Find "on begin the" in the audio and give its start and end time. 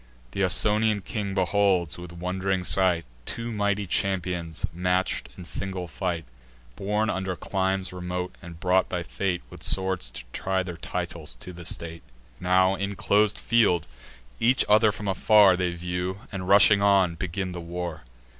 16.81-17.61